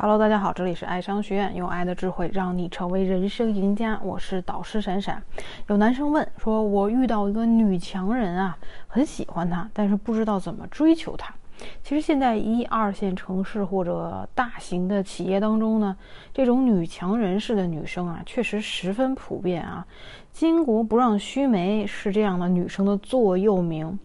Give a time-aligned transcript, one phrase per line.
[0.00, 3.98] Hello，大家好，这里是爱商学院，用爱的智慧让你成为人生赢家。
[4.00, 5.20] 我是导师闪闪。
[5.66, 8.56] 有男生问说：“我遇到一个女强人啊，
[8.86, 11.34] 很喜欢她，但是不知道怎么追求她。”
[11.82, 15.96] 其实现在一二线城市或者大型的企业当中呢，
[16.32, 19.84] 这种女强人式的女生啊，确实十分普遍啊。
[20.32, 23.98] 巾帼不让须眉是这样的女生的座右铭。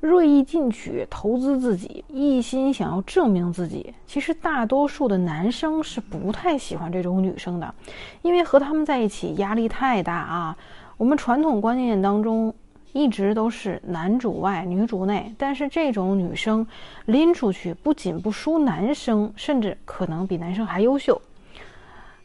[0.00, 3.92] 锐意进取，投资自己，一心想要证明自己。
[4.06, 7.74] 其实大多数的男生是不太喜欢这种女生的，
[8.22, 10.56] 因为和他们在一起压力太大啊。
[10.96, 12.54] 我们传统观念当中
[12.92, 16.66] 一直都是男主外女主内，但是这种女生
[17.06, 21.20] 拎出去不仅不输男生，甚至可能比男生还优秀。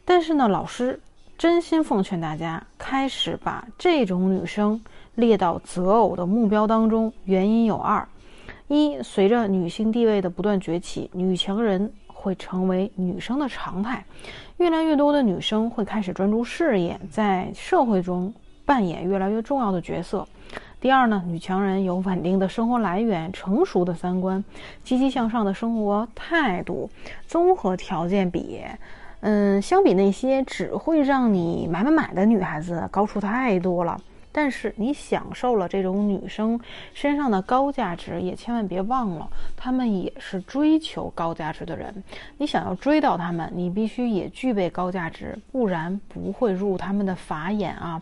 [0.04, 0.98] 但是呢，老师
[1.36, 4.80] 真心奉劝大家，开始把这种女生。
[5.14, 8.08] 列到择偶的目标当中，原因有二：
[8.68, 14.04] 一，随着女性地位的不断崛起，女强人会成为女生的常态，
[14.56, 18.32] 越来越多的女生会开始专注事业，在社会中
[18.64, 20.26] 扮演越来越重要的角色。
[20.80, 24.42] 第二呢，女强人有稳定的生活来源、成熟的三观、
[24.82, 26.90] 积极向上的生活态度，
[27.26, 28.60] 综合条件比，
[29.20, 34.00] 嗯，相比那些只会让你买买买的女孩子高出太多了。
[34.32, 36.58] 但是你享受了这种女生
[36.94, 42.02] 身上的高价值，也千万别忘了，她们也是追求高价值的人。
[42.38, 48.00] 你想要追到她们，你必须也具备高价值，不然不会入他们的法眼啊。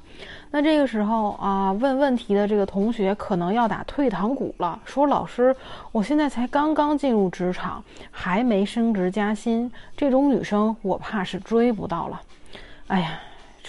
[0.53, 5.55] 那这个时候啊，问问题的这个同学可能要打退堂鼓了，说老师，
[5.91, 12.21] 我现在才刚刚进入职场，还没升职加薪，这种女生我怕是追不到了。
[12.87, 13.21] 哎呀。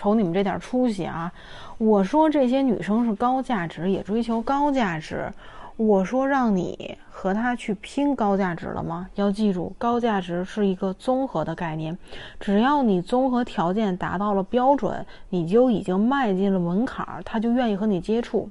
[0.01, 1.31] 瞅你们这点出息啊！
[1.77, 5.31] 我说这些女生是高价值，也追求高价值。
[5.77, 9.07] 我说让你和她去拼高价值了吗？
[9.13, 11.95] 要记住，高价值是一个综合的概念，
[12.39, 18.49] 只要你综合条件达到了标准，你就已经迈进了门槛儿，她就愿意和你接触。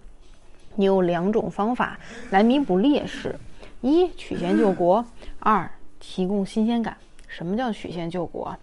[0.76, 1.98] 你有两种方法
[2.30, 3.34] 来弥补劣势：
[3.80, 5.04] 一曲线救国，
[5.40, 6.96] 二提供新鲜感。
[7.26, 8.56] 什么叫曲线救国？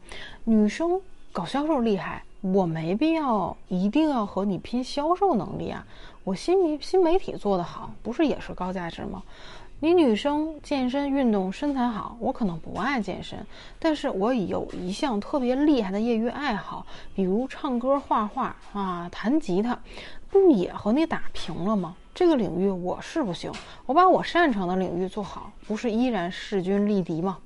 [0.45, 1.01] 女生
[1.34, 2.23] 搞销售厉害。
[2.53, 5.85] 我没必要一定要和你拼销售能力啊！
[6.24, 9.24] 我新媒新媒体做得好，不是也是高价值吗？
[9.80, 13.46] 你女生健身运动身材好，我可能不爱健身，
[13.78, 19.78] 但是我有一项特别厉害的业余爱好，比如唱歌、画画啊、弹吉他，
[20.31, 21.96] 不也和你打平了吗？
[22.16, 23.52] 这个领域我是不行，
[23.85, 27.38] 我把我擅长的领域做好，不是依然势均力敌吗？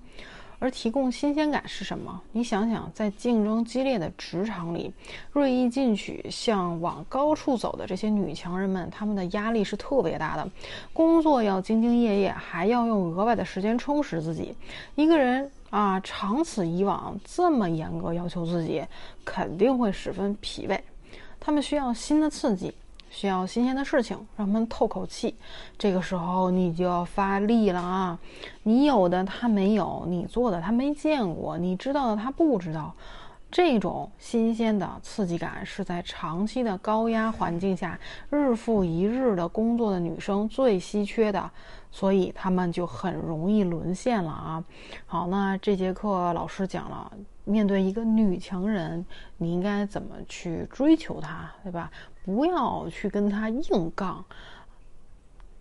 [0.62, 2.22] 而提供新鲜感是什么？
[2.32, 4.94] 你想想，在竞争激烈的职场里，
[5.32, 10.48] 锐意进取、向往高处走的这些女强人们，她们的压力是特别大的。
[10.94, 14.56] 工作要兢兢业业，还要用额外的时间充实自己。
[14.94, 18.86] 一个人啊，长此以往这么严格要求自己，
[19.26, 20.80] 肯定会十分疲惫。
[21.40, 22.72] 他们需要新的刺激。
[23.12, 25.36] 需要新鲜的事情，让他们透口气。
[25.78, 28.18] 这个时候你就要发力了啊！
[28.64, 32.96] 你有的他没有，你做的他没见过，你知道的他不知道。
[33.52, 41.52] 这种新鲜的刺激感是在长期的高压环境下，日复一日的工作的女生最稀缺的，
[41.92, 44.64] 所以她们就很容易沦陷了啊！
[45.06, 47.12] 好，那这节课老师讲了，
[47.44, 51.92] 面对一个女强人，你应该怎么去追求她，对吧？
[52.24, 54.24] 不要去跟她硬杠。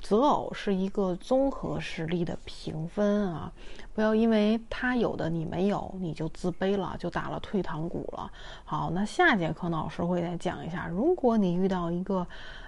[0.01, 3.53] 择偶是一个综合实力的评分啊，
[3.95, 8.31] 不要因为他有的你没有，你就自卑了，就打了退堂鼓了。
[8.65, 12.27] 好，那下节课呢，老师会再讲一下，如果你遇到一个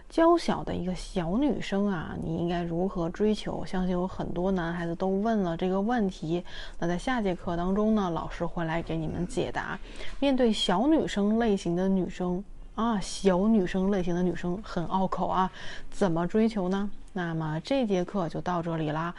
[0.09, 3.65] 娇小的一个小女生啊，你应该如何追求？
[3.65, 6.45] 相信有很多男孩子都问了这个问题。
[6.79, 9.79] 那在下节课当中呢，老师会来给你们解答。
[10.21, 12.45] 面对小女生类型的女生
[12.75, 15.51] 啊，小女生类型的女生很拗口啊，
[15.91, 16.91] 怎么追求呢？
[17.13, 19.15] 那么这节课就到这里啦，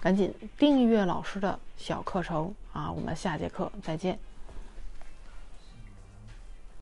[0.00, 2.92] 赶紧订阅老师的小课程啊！
[2.92, 4.18] 我们下节课再见。